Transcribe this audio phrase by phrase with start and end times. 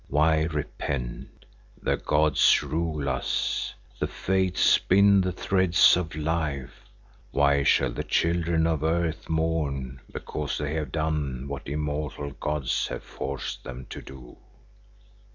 [0.07, 1.45] "Why repent?
[1.79, 3.75] The gods rule us.
[3.99, 6.85] The fates spin the threads of life.
[7.29, 12.87] Why shall the children of earth mourn because they have done what the immortal gods
[12.87, 14.37] have forced them to do?"